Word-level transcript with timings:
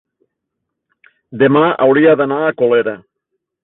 demà 1.43 1.63
hauria 1.87 2.19
d'anar 2.25 2.43
a 2.47 2.53
Colera. 2.65 3.01